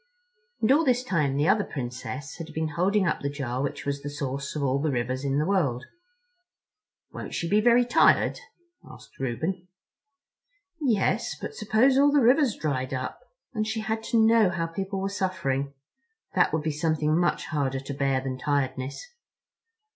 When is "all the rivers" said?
4.63-5.23, 11.99-12.55